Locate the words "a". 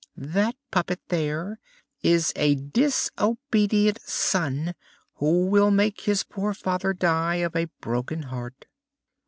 2.35-2.55, 7.55-7.69